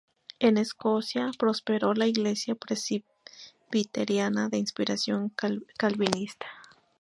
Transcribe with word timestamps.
En 0.39 0.57
Escocia 0.57 1.29
prosperó 1.37 1.93
la 1.93 2.07
Iglesia 2.07 2.55
presbiteriana 2.55 4.49
de 4.49 4.57
inspiración 4.57 5.31
calvinista. 5.77 6.47